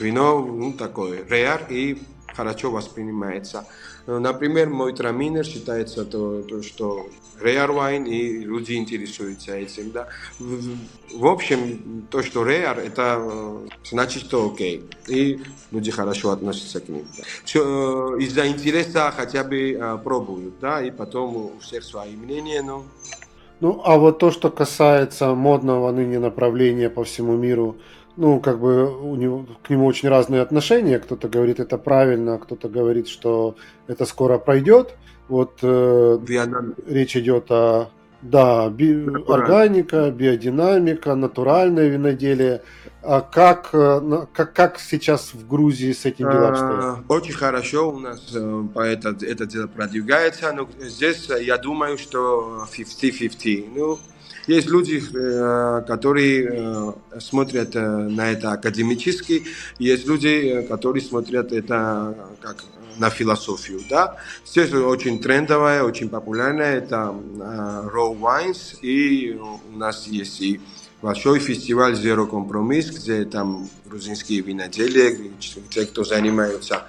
[0.00, 1.98] вино ну, такое, реар и
[2.34, 3.66] хорошо воспринимается.
[4.06, 7.08] Например, мой траминер считается то, то что
[7.40, 9.90] реар вайн, и люди интересуются этим.
[9.90, 10.08] Да.
[10.38, 10.76] В,
[11.18, 13.20] в общем, то, что реар, это
[13.84, 14.88] значит, что окей.
[15.08, 17.04] И люди хорошо относятся к ним.
[17.16, 17.24] Да.
[17.44, 22.84] Все, из-за интереса хотя бы пробуют, да, и потом у всех свои мнения, но
[23.58, 27.76] ну, а вот то, что касается модного ныне направления по всему миру,
[28.16, 30.98] ну, как бы у него, к нему очень разные отношения.
[30.98, 34.96] Кто-то говорит, это правильно, кто-то говорит, что это скоро пройдет.
[35.28, 36.18] Вот э,
[36.86, 37.90] речь идет о
[38.22, 42.62] да, би, органика, биодинамика, натуральное виноделие.
[43.08, 46.98] А как, э, как, как сейчас в Грузии с этим делом а, стоят?
[47.08, 52.66] Очень хорошо у нас э, по это, это дело продвигается, но здесь я думаю, что
[52.76, 53.68] 50-50.
[53.76, 54.00] Ну,
[54.46, 59.44] есть люди, э, которые э, смотрят э, на это академически,
[59.78, 62.64] есть люди, которые смотрят это как
[62.96, 64.16] на философию, да.
[64.44, 70.60] Здесь очень трендовая, очень популярная, это Raw Wines, и у нас есть и
[71.02, 75.16] большой фестиваль Zero Compromise, где там грузинские виноделия,
[75.70, 76.84] те, кто занимается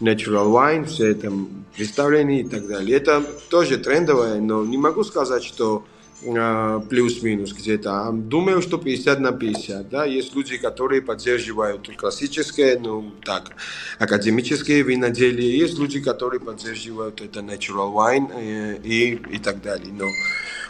[0.00, 1.32] natural wine, все это
[1.74, 2.96] представлены и так далее.
[2.96, 5.84] Это тоже трендовое, но не могу сказать, что
[6.20, 8.10] плюс-минус где-то.
[8.12, 9.88] Думаю, что 50 на 50.
[9.88, 10.04] Да?
[10.04, 13.52] Есть люди, которые поддерживают классическое, ну так,
[13.98, 15.58] академические виноделие.
[15.58, 19.92] Есть люди, которые поддерживают это natural wine э, и, и так далее.
[19.92, 20.06] Но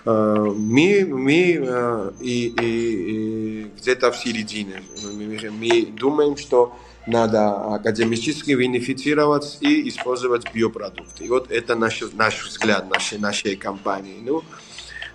[0.04, 2.66] э, мы, мы э, и, и,
[3.10, 4.82] и где-то в середине.
[5.04, 11.24] Мы, думаем, что надо академически винифицировать и использовать биопродукты.
[11.24, 14.18] И вот это наш, наш взгляд нашей, нашей компании.
[14.24, 14.42] Ну,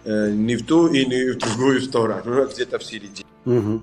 [0.06, 3.26] ни в ту и ни в другую сторону, ну, где-то в середине.
[3.46, 3.82] Угу.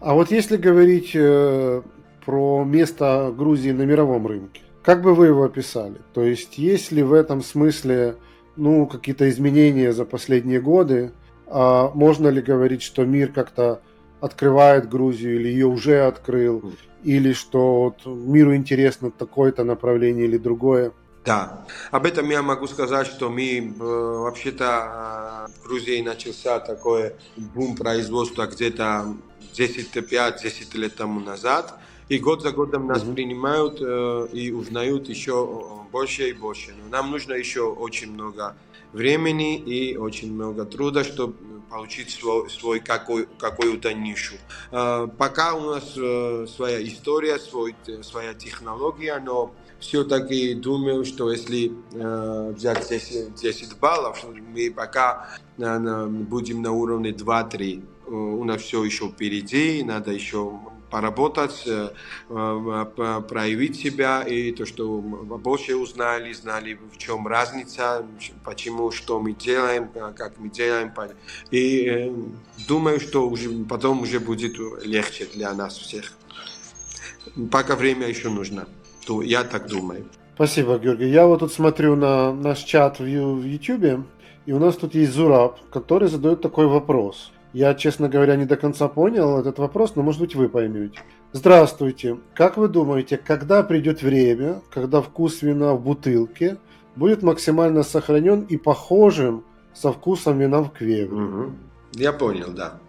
[0.00, 1.82] А вот если говорить э,
[2.24, 5.96] про место Грузии на мировом рынке, как бы вы его описали?
[6.12, 8.16] То есть есть ли в этом смысле
[8.56, 11.12] ну, какие-то изменения за последние годы?
[11.46, 13.80] А можно ли говорить, что мир как-то
[14.20, 16.74] открывает Грузию или ее уже открыл?
[17.02, 20.92] Или что вот миру интересно такое-то направление или другое?
[21.24, 28.46] Да, об этом я могу сказать, что мы вообще-то в Грузии начался такой бум производства
[28.46, 29.16] где-то
[29.54, 31.78] 10-5-10 лет тому назад.
[32.10, 33.14] И год за годом нас mm-hmm.
[33.14, 36.74] принимают э, и узнают еще больше и больше.
[36.82, 38.54] Но нам нужно еще очень много
[38.92, 41.34] времени и очень много труда, чтобы
[41.70, 44.34] получить свой, свой какой, какую-то нишу.
[44.70, 49.54] Э, пока у нас э, своя история, свой, своя технология, но
[49.84, 57.10] все-таки думаю, что если э, взять 10, 10 баллов, мы пока э, будем на уровне
[57.10, 57.82] 2-3.
[58.06, 60.58] Э, у нас все еще впереди, надо еще
[60.90, 61.90] поработать, э,
[62.30, 68.06] э, проявить себя, и то, что больше узнали, знали, в чем разница,
[68.42, 70.92] почему, что мы делаем, как мы делаем.
[71.50, 72.14] И э,
[72.68, 76.12] думаю, что уже, потом уже будет легче для нас всех.
[77.50, 78.66] Пока время еще нужно.
[79.22, 80.06] Я так думаю.
[80.34, 81.10] Спасибо, Георгий.
[81.10, 84.04] Я вот тут смотрю на наш чат в YouTube,
[84.46, 87.30] и у нас тут есть Зураб, который задает такой вопрос.
[87.52, 90.98] Я, честно говоря, не до конца понял этот вопрос, но, может быть, вы поймете.
[91.32, 92.18] Здравствуйте.
[92.34, 96.56] Как вы думаете, когда придет время, когда вкус вина в бутылке
[96.96, 101.06] будет максимально сохранен и похожим со вкусом вина в квевре?
[101.06, 101.52] Угу.
[101.92, 102.80] Я понял, да.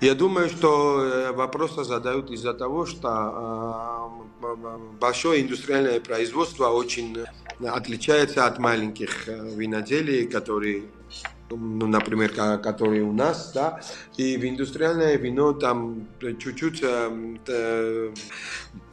[0.00, 4.10] Я думаю, что э, вопросы задают из-за того, что
[4.42, 7.18] э, большое индустриальное производство очень
[7.62, 10.84] отличается от маленьких э, виноделий, которые
[11.50, 13.80] ну, например, которые у нас, да,
[14.16, 18.14] и в индустриальное вино там чуть-чуть э, э,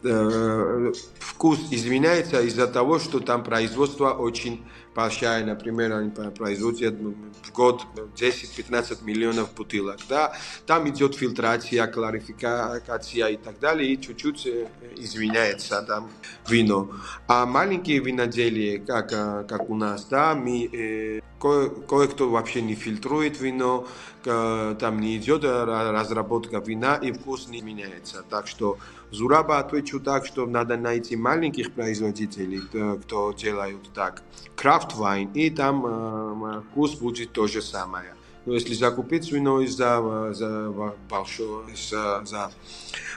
[0.04, 4.66] э, вкус изменяется из-за того, что там производство очень
[4.98, 10.34] большая, например, они производят в год 10-15 миллионов бутылок, да,
[10.66, 16.10] там идет фильтрация, кларификация и так далее, и чуть-чуть э, изменяется там
[16.50, 16.90] вино.
[17.28, 22.74] А маленькие виноделия, как, э, как у нас, да, мы, э, кое, кое-кто вообще не
[22.74, 23.88] фильтрует вино,
[24.24, 28.26] там не идет разработка вина, и вкус не меняется.
[28.30, 28.78] Так что
[29.12, 32.62] Зураба отвечу так, что надо найти маленьких производителей,
[33.02, 34.24] кто делают так.
[34.56, 38.14] Крафт вайн, и там э, вкус будет то же самое.
[38.46, 40.74] Но если закупить вино из-за за
[41.10, 42.52] большого, за, за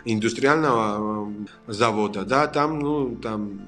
[0.04, 1.32] индустриального
[1.68, 3.60] завода, да, там, ну, там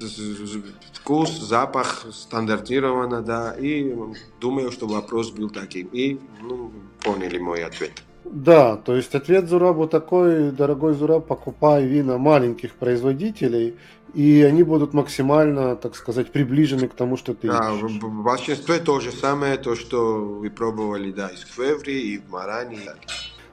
[0.93, 3.95] вкус, запах стандартировано, да, и
[4.41, 5.87] думаю, что вопрос был таким.
[5.93, 6.69] И, ну,
[7.01, 8.03] поняли мой ответ.
[8.25, 13.75] Да, то есть ответ Зурабу такой, дорогой Зураб, покупай вина маленьких производителей,
[14.13, 18.01] и они будут максимально, так сказать, приближены к тому, что ты да, ищешь.
[18.01, 22.91] в большинстве то же самое, то, что вы пробовали, да, из Квеври и в Маране.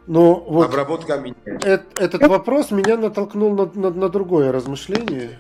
[0.07, 1.23] Но вот Обработка.
[1.45, 5.39] Этот, этот вопрос меня натолкнул на, на, на другое размышление.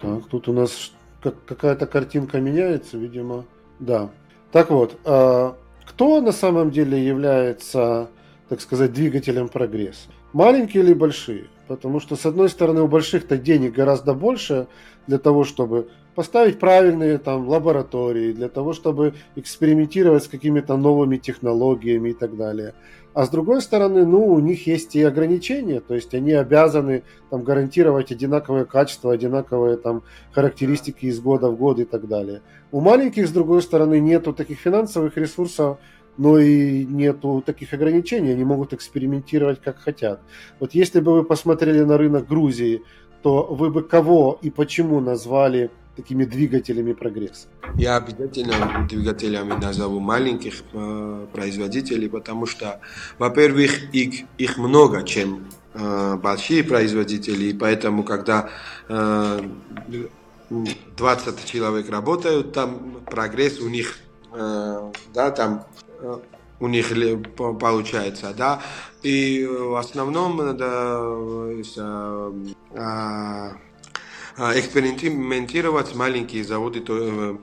[0.00, 3.44] Так, тут у нас какая-то картинка меняется, видимо.
[3.80, 4.10] Да.
[4.52, 5.56] Так вот, а,
[5.88, 8.10] кто на самом деле является,
[8.50, 10.10] так сказать, двигателем прогресса?
[10.34, 11.46] Маленькие или большие?
[11.66, 14.66] Потому что, с одной стороны, у больших-то денег гораздо больше
[15.06, 22.10] для того, чтобы поставить правильные там лаборатории, для того, чтобы экспериментировать с какими-то новыми технологиями
[22.10, 22.74] и так далее.
[23.18, 27.42] А с другой стороны, ну, у них есть и ограничения, то есть они обязаны там
[27.42, 32.42] гарантировать одинаковое качество, одинаковые там характеристики из года в год и так далее.
[32.70, 35.78] У маленьких, с другой стороны, нету таких финансовых ресурсов,
[36.16, 40.20] но и нету таких ограничений, они могут экспериментировать как хотят.
[40.60, 42.84] Вот если бы вы посмотрели на рынок Грузии,
[43.22, 47.48] то вы бы кого и почему назвали такими двигателями прогресса?
[47.74, 52.80] Я обязательно двигателями назову маленьких э, производителей, потому что,
[53.18, 58.48] во-первых, их, их много, чем э, большие производители, и поэтому, когда
[58.88, 59.40] э,
[60.96, 63.98] 20 человек работают, там прогресс у них,
[64.32, 65.66] э, да, там
[66.00, 66.18] э,
[66.60, 66.92] у них
[67.36, 68.60] получается, да,
[69.02, 71.00] и в основном, да,
[72.72, 73.50] э,
[74.38, 77.36] экспериментировать маленькие заводы, э,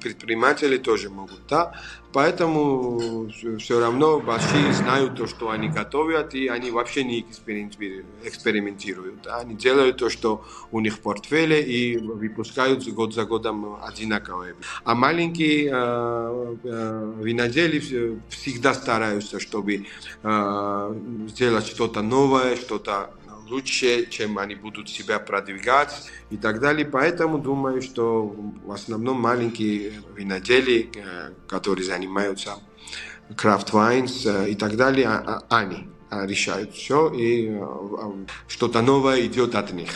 [0.00, 1.72] предприниматели тоже могут, да.
[2.12, 9.26] Поэтому все равно большие знают то, что они готовят, и они вообще не экспериментируют.
[9.26, 14.54] Они делают то, что у них в портфеле, и выпускают год за годом одинаковые.
[14.84, 19.86] А маленькие э, э, винодели всегда стараются, чтобы
[21.28, 23.10] сделать что-то новое, что-то
[23.48, 26.86] лучше, чем они будут себя продвигать и так далее.
[26.86, 28.34] Поэтому думаю, что
[28.64, 32.56] в основном маленькие винодели, э, которые занимаются
[33.36, 37.60] крафт вайнс и так далее, а, а, они решают все, и э,
[38.46, 39.90] что-то новое идет от них.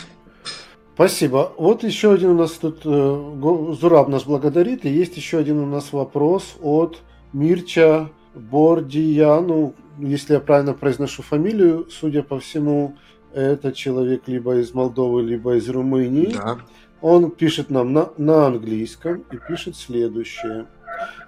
[0.93, 1.51] Спасибо.
[1.57, 5.65] Вот еще один у нас тут, э, Зураб нас благодарит, и есть еще один у
[5.65, 7.01] нас вопрос от
[7.33, 12.95] Мирча Бордияну, если я правильно произношу фамилию, судя по всему,
[13.33, 16.33] это человек либо из Молдовы, либо из Румынии.
[16.33, 16.59] Да.
[17.01, 20.67] Он пишет нам на, на английском и пишет следующее.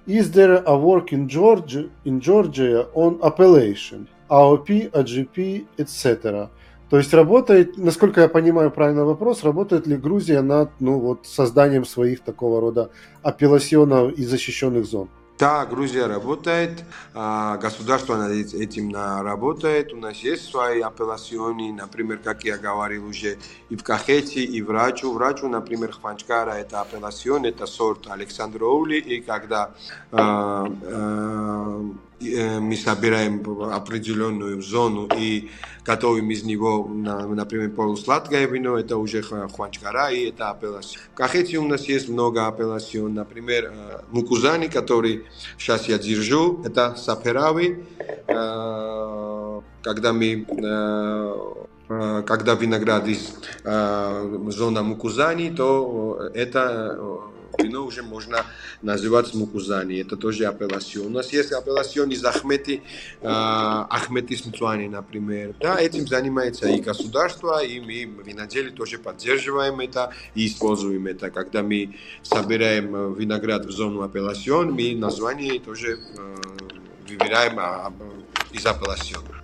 [0.08, 6.50] Is there a work in Georgia, in Georgia on appellation, AOP, AGP, etc.?
[6.90, 11.84] То есть работает, насколько я понимаю правильно вопрос, работает ли Грузия над ну, вот, созданием
[11.84, 12.92] своих такого рода
[13.24, 15.10] апелласионов и защищенных зон?
[15.38, 22.46] Да, Грузия работает, а, государство над этим работает, у нас есть свои апеллационы, например, как
[22.46, 23.38] я говорил уже,
[23.70, 25.12] и в Кахете, и в Рачу.
[25.12, 29.76] В Рачу, например, Хванчкара– это апелласион, это сорт Александроули, и когда
[30.14, 31.82] а, а,
[32.20, 35.50] мы собираем определенную зону и
[35.86, 41.04] готовим из него, например, полусладкое вино, это уже хуанчкара и это апелласион.
[41.14, 45.26] В Кахете у нас есть много апелласион, например, э, мукузани, который
[45.58, 47.84] сейчас я держу, это саперави,
[48.28, 50.46] э, когда мы
[51.88, 53.32] когда виноград из
[53.64, 56.98] зоны Мукузани, то это
[57.58, 58.46] вино уже можно
[58.82, 60.02] называть мукузани.
[60.02, 61.08] Это тоже апелласион.
[61.08, 62.82] У нас есть апелласион из Ахмети,
[63.22, 65.54] Ахмети Смцуани, например.
[65.60, 71.30] Да, этим занимается и государство, и мы винодели тоже поддерживаем это и используем это.
[71.30, 76.00] Когда мы собираем виноград в зону апелласион, мы название тоже
[77.08, 77.60] выбираем
[78.52, 79.44] из апелласиона.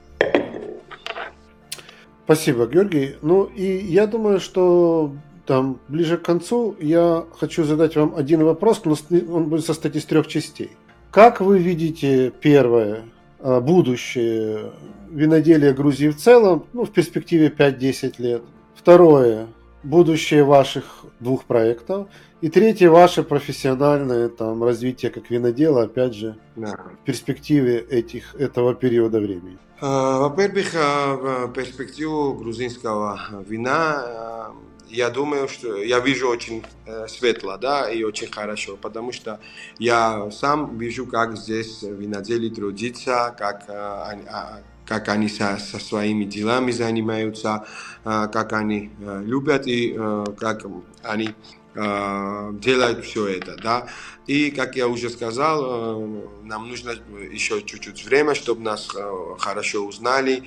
[2.23, 3.17] Спасибо, Георгий.
[3.21, 5.15] Ну и я думаю, что
[5.51, 8.95] там ближе к концу я хочу задать вам один вопрос, но
[9.35, 10.71] он будет состоять из трех частей.
[11.11, 13.03] Как вы видите первое
[13.41, 14.71] а, будущее
[15.09, 18.43] виноделия Грузии в целом, ну, в перспективе 5-10 лет?
[18.75, 19.47] Второе
[19.83, 22.07] будущее ваших двух проектов.
[22.39, 26.79] И третье, ваше профессиональное там, развитие как винодела, опять же, да.
[27.01, 29.57] в перспективе этих, этого периода времени.
[29.81, 34.53] А, во-первых, а, перспективу грузинского вина
[34.91, 39.39] я думаю, что я вижу очень э, светло, да, и очень хорошо, потому что
[39.79, 46.25] я сам вижу, как здесь винодели трудится, как э, а, как они со, со своими
[46.25, 47.65] делами занимаются,
[48.03, 49.97] э, как они любят и
[50.37, 50.65] как
[51.03, 51.33] они
[51.75, 53.87] э, делают все это, да.
[54.27, 56.93] И, как я уже сказал, э, нам нужно
[57.31, 60.43] еще чуть-чуть время, чтобы нас э, хорошо узнали.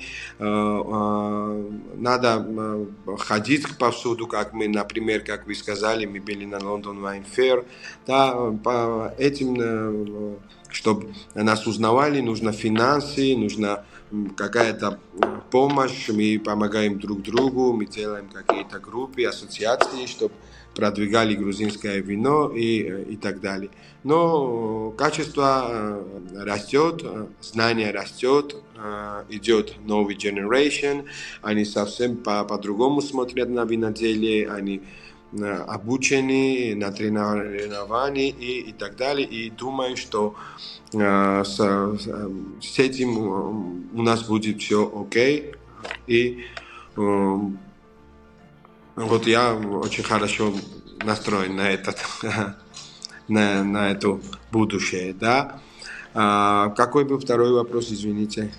[1.97, 2.47] Надо
[3.17, 7.65] ходить повсюду, как мы, например, как вы сказали, мы были на Лондон Wine Fair.
[8.05, 10.37] Да, по этим,
[10.69, 13.83] чтобы нас узнавали, нужно финансы, нужно
[14.35, 14.99] какая-то
[15.51, 20.33] помощь, мы помогаем друг другу, мы делаем какие-то группы, ассоциации, чтобы
[20.75, 23.69] продвигали грузинское вино и, э, и так далее.
[24.03, 28.57] Но качество э, растет, э, знание растет,
[29.29, 31.05] идет новый generation,
[31.41, 34.81] они совсем по-другому по смотрят на виноделие, они
[35.41, 39.25] обучены, натренированы и, и так далее.
[39.25, 40.35] И думаю, что
[40.93, 45.53] э, с, с этим у нас будет все окей.
[46.07, 46.43] И
[46.97, 47.37] э,
[48.95, 50.53] вот я очень хорошо
[51.03, 51.97] настроен на этот,
[53.27, 54.19] на, на это
[54.51, 55.59] будущее, да.
[56.13, 58.53] А, какой был второй вопрос, извините?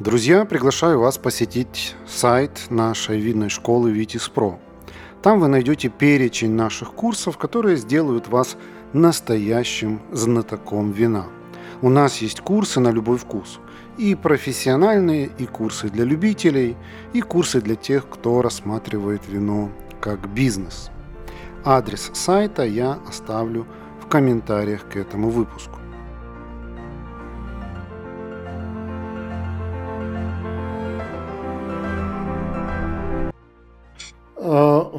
[0.00, 4.58] Друзья, приглашаю вас посетить сайт нашей винной школы Витис Про.
[5.22, 8.56] Там вы найдете перечень наших курсов, которые сделают вас
[8.92, 11.26] настоящим знатоком вина–
[11.82, 13.60] у нас есть курсы на любой вкус.
[13.98, 16.76] И профессиональные, и курсы для любителей,
[17.12, 19.70] и курсы для тех, кто рассматривает вино
[20.00, 20.90] как бизнес.
[21.64, 23.66] Адрес сайта я оставлю
[24.00, 25.78] в комментариях к этому выпуску.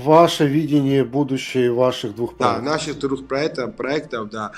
[0.05, 2.63] Ваше видение будущее ваших двух проектов?
[2.63, 4.51] Да, наших двух проектов, проектов да.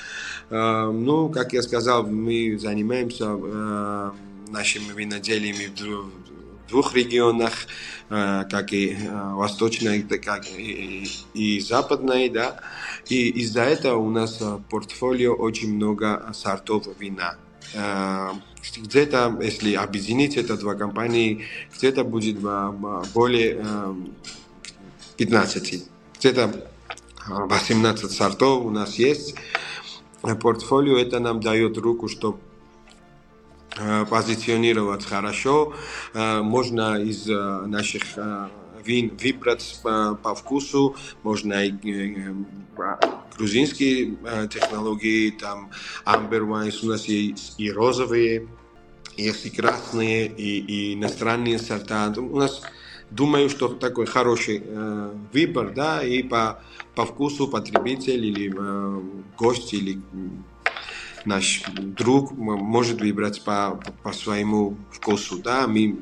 [0.49, 4.11] Э, ну, как я сказал, мы занимаемся э,
[4.49, 7.53] нашими виноделиями в двух регионах,
[8.09, 12.59] как и восточной, так и, и западной, да.
[13.07, 17.37] И из-за этого у нас в портфолио очень много сортов вина
[18.77, 21.45] где-то, если объединить это два компании,
[21.75, 22.39] где-то будет
[23.13, 23.65] более
[25.17, 25.83] 15.
[26.19, 26.69] Где-то
[27.27, 29.35] 18 сортов у нас есть.
[30.21, 32.39] Портфолио это нам дает руку, чтобы
[34.09, 35.73] позиционировать хорошо.
[36.13, 38.03] Можно из наших
[38.83, 41.73] вин выбрать по вкусу, можно и
[43.37, 44.17] грузинские
[44.49, 45.69] технологии, там
[46.05, 48.47] амбер у нас есть и розовые,
[49.15, 52.13] есть и красные, и, и иностранные сорта.
[52.17, 52.61] У нас
[53.11, 56.59] думаю, что такой хороший э, выбор, да, и по,
[56.95, 59.01] по вкусу потребитель или э,
[59.37, 59.99] гость или
[61.25, 65.99] наш друг может выбрать по, по, своему вкусу, да, мы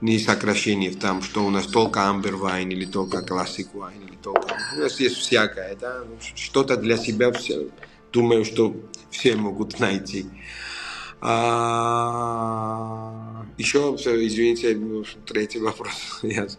[0.00, 4.16] не сокращение в том, что у нас только амбер вайн или только классик вайн или
[4.16, 4.56] только...
[4.76, 6.02] У нас есть всякое, да,
[6.34, 7.68] что-то для себя, все,
[8.12, 8.74] думаю, что
[9.10, 10.26] все могут найти.
[11.24, 13.04] А,
[13.56, 14.76] еще, извините,
[15.24, 16.20] третий вопрос.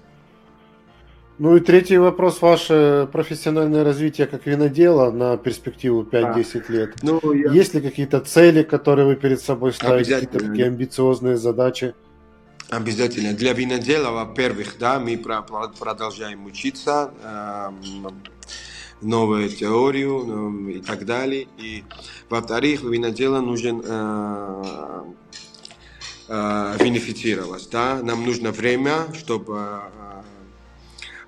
[1.40, 6.94] Ну и третий вопрос, ваше профессиональное развитие как винодела на перспективу 5-10 лет.
[7.02, 7.52] Ну, я...
[7.52, 11.96] Есть ли какие-то цели, которые вы перед собой ставите, какие-то такие амбициозные задачи?
[12.70, 13.34] Обязательно.
[13.34, 17.12] Для винодела, во-первых, да, мы продолжаем учиться,
[19.02, 21.48] новую теорию ну, и так далее.
[21.58, 21.84] И,
[22.30, 25.04] во-вторых, винодела нужен э,
[26.28, 27.70] э, винифицировать.
[27.72, 28.02] Да?
[28.02, 29.82] Нам нужно время, чтобы,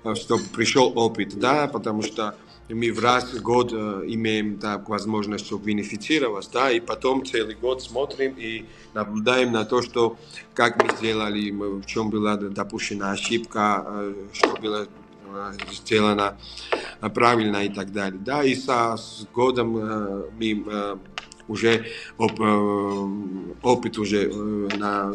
[0.04, 1.66] э, чтобы пришел опыт, да?
[1.66, 2.36] потому что
[2.68, 7.54] мы в раз в год э, имеем так, возможность чтобы винифицировать, да, и потом целый
[7.54, 10.16] год смотрим и наблюдаем на то, что
[10.54, 14.88] как мы сделали, в чем была допущена ошибка, э, что было
[15.72, 16.38] сделано
[17.14, 18.20] правильно и так далее.
[18.20, 20.96] Да, и со, с годом э, мы э,
[21.48, 21.86] уже
[22.18, 23.08] оп, э,
[23.62, 24.28] опыт уже
[24.76, 25.12] на,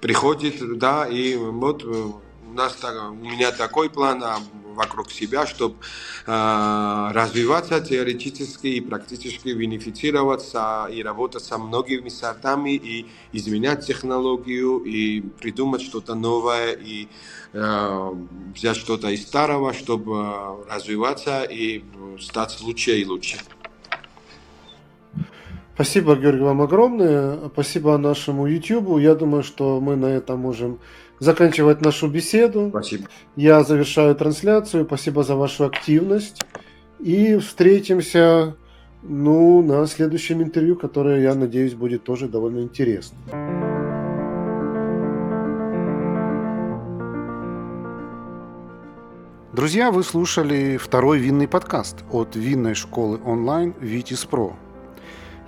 [0.00, 2.20] приходит, да, и вот у
[2.52, 4.38] нас у меня такой план, а
[4.76, 5.76] вокруг себя, чтобы
[6.26, 15.20] э, развиваться теоретически и практически винифицироваться и работать со многими сортами и изменять технологию и
[15.20, 17.08] придумать что-то новое и
[17.52, 18.10] э,
[18.54, 21.82] взять что-то из старого, чтобы развиваться и
[22.20, 23.38] стать лучше и лучше.
[25.76, 27.48] Спасибо, Георгий, вам огромное.
[27.52, 28.98] Спасибо нашему YouTube.
[28.98, 30.78] Я думаю, что мы на этом можем
[31.18, 32.68] заканчивать нашу беседу.
[32.70, 33.08] Спасибо.
[33.36, 34.84] Я завершаю трансляцию.
[34.84, 36.42] Спасибо за вашу активность.
[36.98, 38.56] И встретимся
[39.02, 43.16] ну, на следующем интервью, которое, я надеюсь, будет тоже довольно интересно.
[49.52, 54.52] Друзья, вы слушали второй винный подкаст от винной школы онлайн Vitis Pro.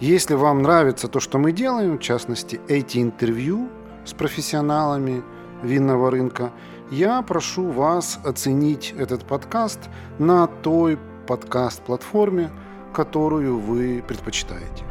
[0.00, 3.68] Если вам нравится то, что мы делаем, в частности, эти интервью
[4.06, 5.22] с профессионалами–
[5.62, 6.50] винного рынка,
[6.90, 9.80] я прошу вас оценить этот подкаст
[10.18, 12.50] на той подкаст-платформе,
[12.92, 14.87] которую вы предпочитаете.